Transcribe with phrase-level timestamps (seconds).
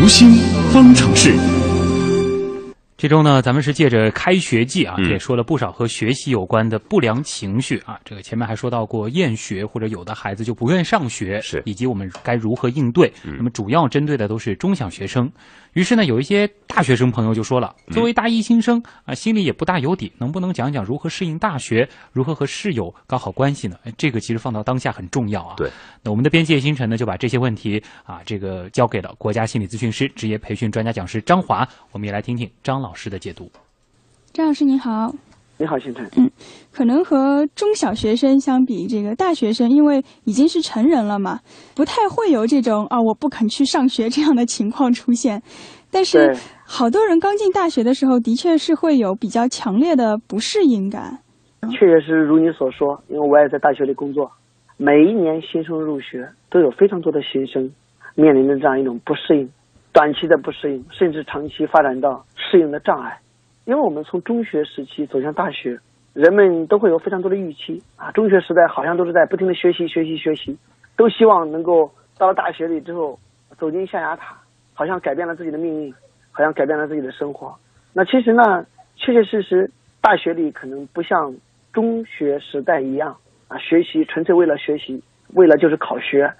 [0.00, 0.30] 读心
[0.72, 1.34] 方程式。
[2.96, 7.98] 这周呢，咱们是借着开学季啊，也说了不少和学习有关的不良情绪啊。
[8.04, 13.12] 这个前面还说到过厌学，或者有的孩子就不愿上学，是以及我们该如何应对。
[13.24, 15.28] 那么主要针对的都是中小学生。
[15.72, 16.48] 于是呢，有一些
[16.78, 23.76] 大学生朋友就说了，作为大一新生啊，心里也不大有底，能不能讲讲如何适应大学，如何和室友搞好关系呢？
[23.82, 25.56] 哎，这个其实放到当下很重要啊。
[25.56, 25.68] 对，
[26.04, 33.50] 那我们的编辑叶星辰呢，就把这些问题啊，这个交给了国家心理咨询师职业培训专家讲师张华，我们也来听听张老师的解读。
[34.32, 35.12] 张老师您好，
[35.60, 36.06] 你好，先生。
[36.16, 36.30] 嗯，
[36.72, 41.40] 可能和中小学生相比，这个大学生因为已经是成人了嘛，
[41.74, 45.42] 不太会有这种啊我不肯去上学这样的情况出现。
[45.90, 51.18] 但是好多人刚进大学的时候，的确是会有比较强烈的不适应感。
[51.72, 54.30] 确实是如你所说，因为我也在大学里工作，
[54.76, 57.68] 每一年新生入学都有非常多的新生
[58.14, 59.50] 面临着这样一种不适应，
[59.92, 63.18] 短期的不适应，甚至长期发展到适应的障碍。
[63.68, 65.78] 因为我们从中学时期走向大学，
[66.14, 68.10] 人们都会有非常多的预期啊。
[68.12, 70.56] 中学时代好像都是在不停的学习、学习、学习，
[70.96, 73.18] 都希望能够到了大学里之后
[73.58, 74.38] 走进象牙塔，
[74.72, 75.92] 好像改变了自己的命运，
[76.32, 77.54] 好像改变了自己的生活。
[77.92, 78.64] 那其实呢，
[78.96, 81.36] 确确实实，大学里可能不像
[81.70, 83.14] 中学时代一样
[83.48, 85.02] 啊，学习纯粹为了学习，
[85.34, 86.32] 为了就是考学。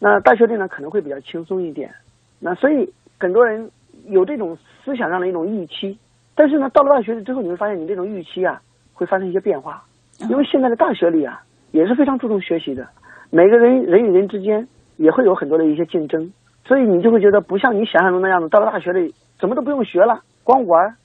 [0.00, 1.94] 那大学里呢，可能会比较轻松一点。
[2.40, 3.70] 那所以很多人
[4.08, 5.96] 有这种思想上的一种预期。
[6.34, 8.60] 但是呢，到了大学里之后，你会发现你这种预期啊，
[8.92, 9.84] 会发生一些变化。
[10.28, 12.88] 因为现在的大学里啊，也是非常注重学习的，
[13.30, 16.32] 每个人人与人之间也会有很多的一些竞争，
[16.64, 20.96] 所以你就会觉得不像你想象中那样子，到了大学里什么都不用学了，光玩儿，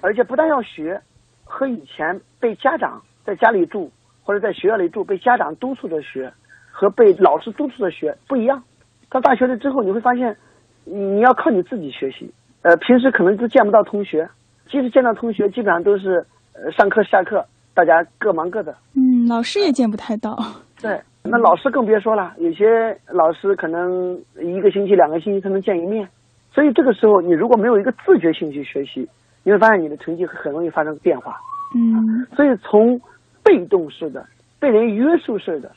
[0.00, 1.00] 而且不但要学，
[1.44, 3.90] 和以前被家长在家里住
[4.22, 6.32] 或者在学校里住被家长督促着学，
[6.70, 8.62] 和被老师督促着学不一样。
[9.10, 10.36] 到大学了之后，你会发现，
[10.84, 12.32] 你要靠你自己学习。
[12.62, 14.28] 呃，平时可能都见不到同学，
[14.70, 18.74] 即使见到同学，基本上都是呃上课下课，大家各忙各的。
[18.94, 20.36] 嗯，老师也见不太到。
[20.80, 26.06] 对，那老师更别说了，有些老师可能一个星期、两个星期才能见一面，
[26.52, 29.08] 所以这个时候你如果没有一个自觉性去学习，
[29.42, 31.36] 你会发现你的成绩很容易发生变化。
[31.74, 33.00] 嗯， 所以从
[33.42, 34.26] 被动式的、
[34.58, 35.72] 被人约束式的、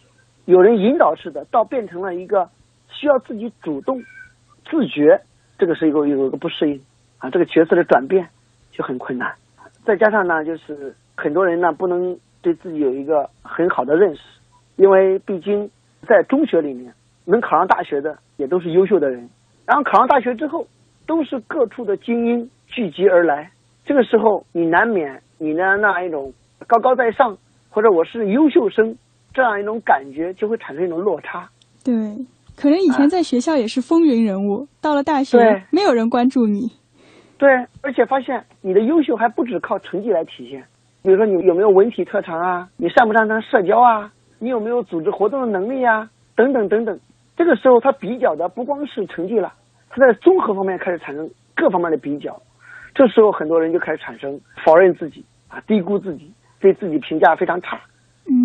[0.46, 2.50] 有人引导式的，到变成了一个
[2.90, 4.02] 需要自己主动、
[4.70, 5.22] 自觉。
[5.64, 6.78] 这个是一个有一个不适应
[7.20, 8.28] 啊，这个角色的转变
[8.74, 9.34] 就很困难。
[9.86, 14.22] 再加上呢，就是很多人呢不能对自己有一个很好的认识，
[14.76, 15.72] 因为毕竟
[16.06, 16.94] 在中学里面
[17.24, 19.30] 能考上大学的也都是优秀的人，
[19.66, 20.68] 然后考上大学之后
[21.08, 23.50] 都是各处的精英聚集而来。
[23.86, 26.34] 这个时候你难免你的那一种
[26.68, 27.38] 高高在上
[27.70, 28.98] 或者我是优秀生
[29.34, 31.50] 这样一种感觉就会产生一种落差。
[31.86, 31.94] 对。
[32.56, 35.38] 可能以前在学校也是风云人物，到了大学
[35.72, 36.72] 没有人关注你。
[37.38, 37.50] 对，
[37.82, 40.64] 而且发现你的优秀还不止靠成绩来体现，
[41.02, 46.98] 比如说你有没有文体特长啊，你擅不擅长社交啊，你有没有组织活动的能力啊，等等等等。
[47.36, 49.52] 这个时候他比较的不光是成绩了，
[49.90, 52.40] 他在综合方面开始产生各方面的比较。
[52.96, 56.32] 这时候很多人就开始产生否认自己啊，低估自己，
[56.62, 57.78] 对自己评价非常差，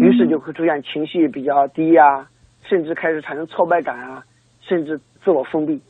[0.01, 2.27] 于是就会出现情绪比较低呀。
[2.69, 4.23] 甚至开始产生挫败感啊，
[4.61, 5.81] 甚至自我封闭。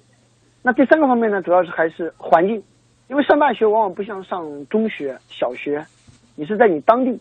[0.63, 2.63] 那第三个方面呢，主要是还是环境，
[3.09, 5.85] 因为上大学往往不像上中学、小学，
[6.37, 7.19] 你是在你当地，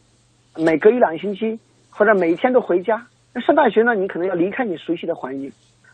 [0.56, 1.60] 每隔一两个星期
[1.90, 3.04] 或者每一天都回家。
[3.34, 5.52] 那上大学呢，你可能要离开你熟悉的环境，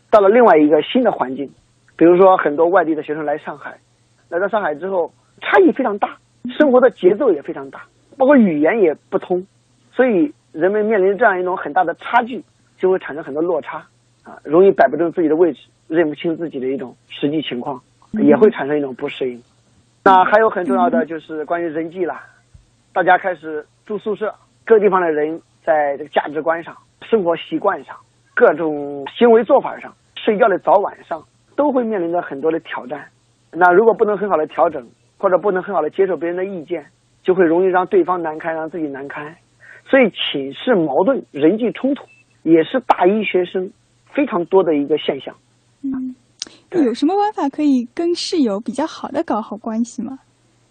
[0.09, 1.49] 到了另外一个新的环境，
[1.95, 3.77] 比如说很多外地的学生来上海，
[4.29, 6.17] 来到上海之后差异非常大，
[6.57, 7.83] 生活的节奏也非常大，
[8.17, 9.45] 包括语言也不通，
[9.91, 12.43] 所以人们面临这样一种很大的差距。
[12.83, 13.77] 就会产生很多落差，
[14.23, 19.41] 啊，容易摆不正自己的位置，认不清自己的一种实际情况，也会产生一种不适应。
[20.03, 22.19] 那还有很重要的就是关于人际了，
[22.91, 24.35] 大家开始住宿舍，
[24.65, 27.95] 各地方的人在这个价值观上、生活习惯上、
[28.35, 31.23] 各种行为做法上、睡觉的早晚上，
[31.55, 33.05] 都会面临着很多的挑战。
[33.53, 34.85] 那如果不能很好的调整，
[35.17, 36.85] 或者不能很好的接受别人的意见，
[37.23, 39.33] 就会容易让对方难堪，让自己难堪。
[39.85, 42.03] 所以寝室矛盾、人际冲突。
[42.43, 43.71] 也是大一学生
[44.13, 45.35] 非常多的一个现象。
[45.81, 46.15] 嗯，
[46.71, 50.19] 有什么办法可以跟室友比较好的搞好关系吗？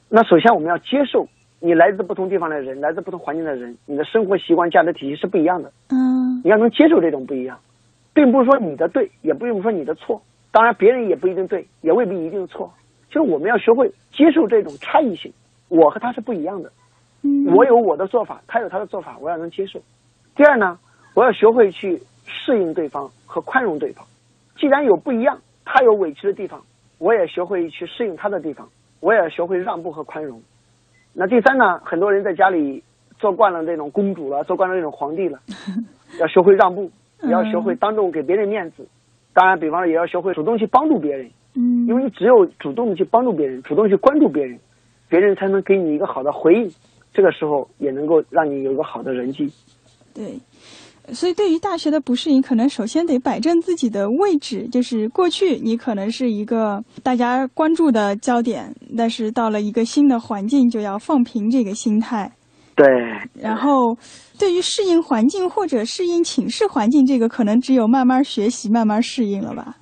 [0.09, 1.27] 那首先我们要接受
[1.61, 5.73] 你来自不同地方的人，来自不同环境的人，你的生活习惯、价值体系是不一样的。
[5.91, 7.59] 嗯，你要能接受这种不一样，
[8.13, 10.21] 并不是说你的对，也不用说你的错。
[10.51, 12.71] 当然，别人也不一定对，也未必一定错。
[13.11, 15.33] 就是我们要学会接受这种差异性，
[15.69, 16.71] 我和他是不一样的。
[17.23, 19.81] 嗯，我有我的做法，他有他的做法，我要能接受。
[20.37, 20.79] 第二呢？
[21.14, 24.06] 我要学会去适应对方和宽容对方。
[24.56, 26.62] 既然有不一样，他有委屈的地方，
[26.99, 28.69] 我也学会去适应他的地方，
[29.00, 30.41] 我也学会让步和宽容。
[31.12, 32.82] 那第三呢，很多人在家里
[33.19, 35.38] 做惯了这种公主了，做惯了这种皇帝了，
[36.20, 36.91] 要学会让步，
[37.23, 38.87] 也要学会当众给别人面子。
[39.35, 41.31] 当然，比方说也要学会主动去帮助别人。
[41.55, 44.59] 嗯，因为你只有主动的去帮助别人，主动去关注别人，
[45.09, 46.70] 别人才能给你一个好的回应。
[47.12, 49.53] 这个时候也能够让你有一个好的人际。
[50.14, 50.38] 对，
[51.12, 54.67] 所以对于大学的不适应，可能首先得摆正自己的位置。
[54.69, 62.31] 就是过去你可能是一个大家关注的焦点，但是到了一个新的环境，就要放平这个心态。
[62.75, 62.87] 对。
[63.35, 63.97] 然后，
[64.38, 69.76] 对于适应环境或者适应寝室环境，这个可能只有慢慢学习、慢慢适应了吧。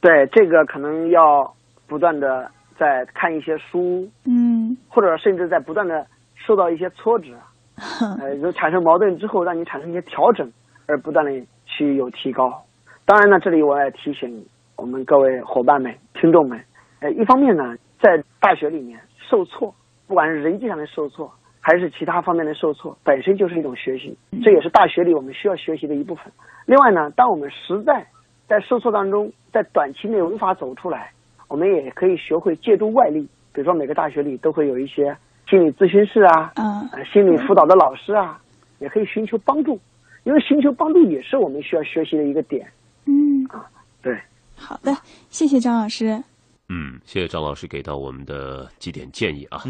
[0.00, 1.54] 对，这个可能要
[1.86, 7.34] 不断的在看一些书，嗯，或者甚至在不断的受到一些挫折，
[8.18, 10.50] 呃，有产生矛盾之后，让你产生一些调整，
[10.90, 11.30] 而不断的
[11.64, 12.62] 去有提高。
[13.06, 14.44] 当然呢，这里我也提醒
[14.76, 16.60] 我们各位伙伴们、听众们，
[17.00, 18.98] 呃，一方面呢，在大学里面
[19.28, 19.72] 受挫，
[20.08, 26.24] 不管是人际上的受挫，还是其他方面的受挫，本身就是一种学习，这也是大学里我们需要学习的一部分。
[26.66, 28.06] 另外呢，当我们实在
[28.48, 31.12] 在受挫当中，在短期内无法走出来，
[31.48, 35.16] 我们也可以学会借助外力，比如说每个大学里都会有一些
[35.48, 38.40] 心理咨询室啊，嗯，心理辅导的老师啊，
[38.78, 39.78] 也可以寻求帮助，
[40.24, 42.70] 因为寻求帮助也是我们需要学习的一个点。
[43.06, 43.68] 嗯，啊，
[44.02, 44.18] 对，
[44.54, 44.96] 好的，
[45.28, 46.22] 谢谢张老师。
[46.68, 49.64] 嗯，谢谢张老师给到我们的几点建议啊。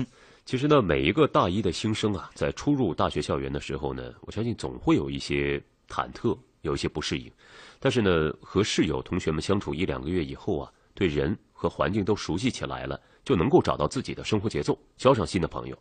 [0.44, 7.30] 其实呢，每一个大一的新生啊，在初入大学校园的时候呢，我相信总会有一些忐忑，有一些不适应。
[7.78, 15.78] 但是呢，和室友、同学们相处一两个月以后啊，对人和环境都熟悉起来了，就能够找到自己的生活节奏，交上新的朋友。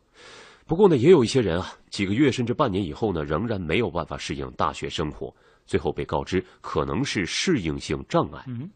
[0.70, 5.34] 不过呢，也有一些人啊，几个月甚至半年以后呢，仍然没有办法适应大学生活，
[5.66, 8.44] 最后被告知可能是适应性障碍。
[8.46, 8.70] 嗯，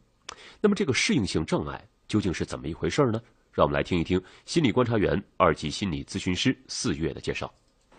[0.60, 3.22] 那么这个适应性障碍究竟是怎么一回事呢？
[3.52, 7.54] 让我们来听一听心理观察员、二级心理咨询师四月的介绍。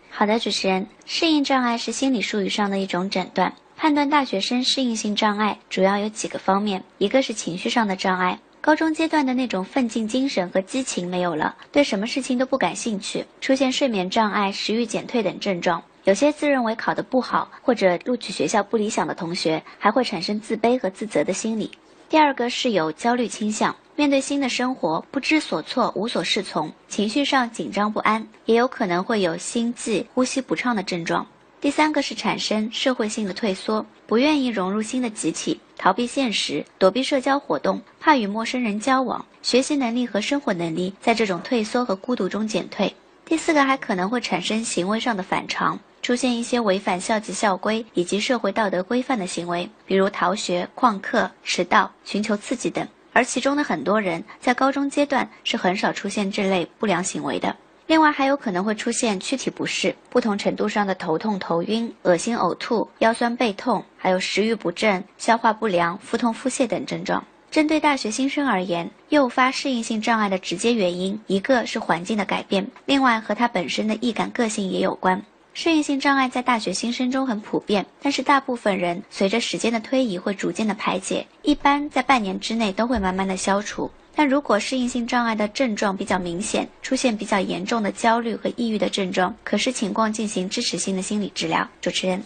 [0.09, 3.55] 好的，主持人，适应障碍是心理术语上的一种诊断。
[3.77, 15.83] 判断大学生适应性障碍主要有几个方面，一个是情绪上的障碍，高中阶段的那种奋进精神和激情没有了，对什么事情都不感兴趣，出现睡眠障碍、食欲减退等症状。
[16.05, 21.69] 有些自认为考得不好或者录取学校不理想的同学，还会产生自卑和自责的心理。
[22.09, 31.23] 第二个是有焦虑倾向，面对新的生活不知所措、无所适从，情绪上紧张不安，也有可能会有心悸、呼吸不畅的症状。
[31.61, 42.93] 第三个是产生社会性的退缩，不愿意融入新的集体，逃避现实，躲避社交活动，怕与陌生人交往，学习能力和生活能力在这种退缩和孤独中减退。
[43.25, 52.87] 第四个还可能会产生行为上的反常，出现一些违反校纪校规以及社会道德规范的行为，比如逃学、旷课、迟到、寻求刺激等。
[53.13, 57.55] 而其中的很多人在高中阶段是很少出现这类不良行为的。
[57.87, 67.23] 另外还有可能会出现躯体不适，不同程度上的头痛、头晕、恶心、呕吐、腰酸背痛，还有食欲不振、消化不良、腹痛、腹泻等症状。
[67.51, 75.21] 针对大学新生而言，诱发适应性障碍的直接原因，一个是环境的改变，另外和他本身的易感个性也有关。
[75.53, 83.89] 适应性障碍在大学新生中很普遍，但是大部分人随着时间的推移会逐渐的排解，一般在半年之内都会慢慢的消除。
[84.15, 91.67] 但如果适应性障碍的症状比较明显，出现比较严重的焦虑和抑郁的症状，可视情况进行支持性的心理治疗。
[91.81, 92.23] 主持人。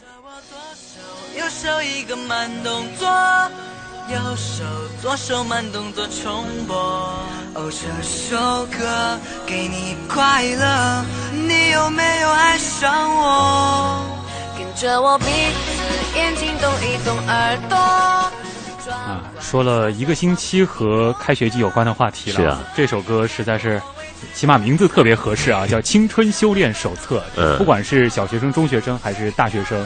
[1.37, 3.07] 右手一个慢动作，
[4.09, 4.63] 右手
[5.01, 6.75] 左手慢动作重播。
[7.55, 9.17] 哦，这首歌
[9.47, 14.05] 给你快乐，你有没有爱上我？
[14.57, 15.29] 跟着我鼻子、
[16.17, 18.28] 眼睛动一动，耳朵。
[18.89, 22.35] 啊，说了一个星期和开学季有关的话题了。
[22.35, 23.81] 是啊，这首歌实在是，
[24.33, 27.17] 起码名字特别合适啊，叫《青春修炼手册》。
[27.35, 29.85] 嗯，不管是小学生、中学生还是大学生，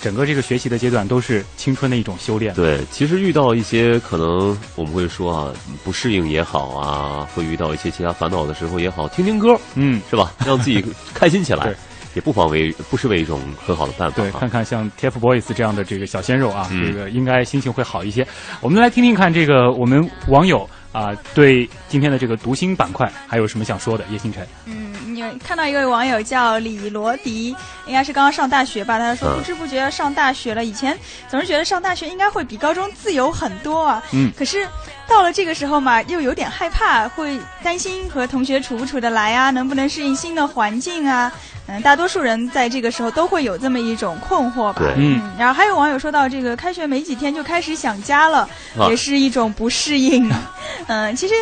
[0.00, 2.54] 整个这个学习的阶段都是青春的一种修炼。
[2.54, 5.52] 对，其实遇到一些可能我们会说啊，
[5.84, 10.32] 不适应也好啊，会遇到一些其他烦恼的时候也好，听听歌，嗯，是吧？
[10.44, 11.74] 让自己开心起来。
[12.16, 14.16] 也不妨为不失为一种很好的办法。
[14.16, 18.26] 对，看看像 TFBOYS 这样的这个小鲜肉啊，这个应该心情会好一些。
[18.62, 24.04] 我们来听听看，这个我们网友啊，对今天的这个读心板块还有什么想说的？
[24.10, 24.46] 叶星辰。
[24.64, 27.54] 嗯，你看到一位网友叫李罗迪，
[27.86, 28.98] 应该是刚刚上大学吧？
[28.98, 34.02] 他说不知不觉要上大学了，以前总是觉得上大学应该会比高中自由很多啊。
[34.14, 34.32] 嗯。
[34.38, 34.66] 可是
[35.08, 41.32] 到了这个时候嘛，又有点害怕，会担心和同学处不处得来啊，能不能适应新的环境啊？
[41.68, 44.82] 嗯，大多数人在这个时候都会有这么一种困惑吧。
[44.96, 48.48] 嗯，然后还有网友说到，这个开学没几天就开始想家了，
[48.88, 50.30] 也是一种不适应。
[50.86, 51.34] 嗯，其实。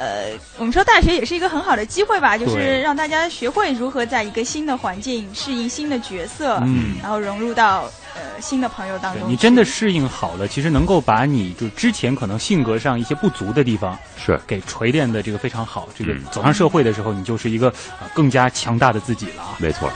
[0.00, 7.90] 呃，我们说大学也是一个很好的机会吧，就是让大家学会如何在一个新的环境适应新的角色，嗯，然后融入到呃
[8.40, 9.28] 新的朋友当中。
[9.28, 15.88] 你真的适应好了，其实能够把你就之前可能性格上一些不足的地方是给锤炼的这个非常好。
[15.96, 17.72] 这个走上社会的时候，你就是一个
[18.14, 19.56] 更加强大的自己了啊。
[19.58, 19.90] 没错。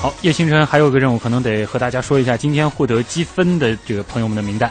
[0.00, 4.70] 好，叶星辰还有个任务，可能得和大家说一下，今天获得积分的这个朋友们的名单。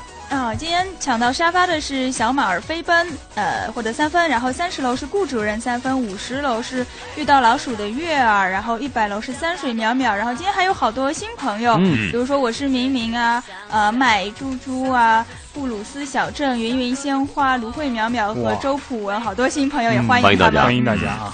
[0.55, 4.27] 啊，今天抢到沙发的是小马儿飞奔，呃，获得三分。
[4.29, 6.85] 然后三十楼是顾主任三分，五十楼是
[7.17, 10.15] 遇到老鼠的月儿，然后一百楼是三水淼淼。
[10.15, 21.33] 然后今天还有好多新朋友，比如说我是明明啊，呃，买猪猪啊，布鲁斯小镇，云云鲜花，芦荟淼淼和周普文，好多新朋友也欢迎大家，欢迎大家啊。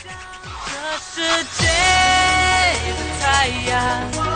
[3.22, 4.31] 太阳，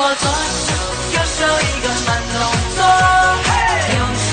[0.00, 0.70] 我左手
[1.10, 2.38] 右手一个慢动
[2.76, 2.80] 作，
[3.90, 4.30] 右手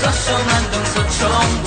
[0.00, 1.20] 左手慢动作重
[1.64, 1.66] 播。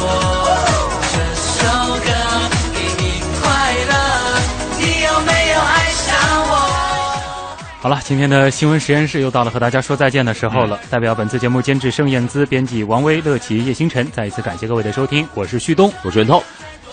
[7.82, 10.80] 好了，今天的新闻实验室又到了和大家说再见的时候了。
[10.90, 15.28] 代表本次节目监制盛燕姿，编辑王威、乐琪、叶星辰，再一次感谢各位的收听。
[15.34, 16.42] 我是旭东，我是袁涛。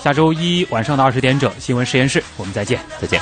[0.02, 3.20] 下周一晚上的二十点整，新闻实验室，我们再见，再见。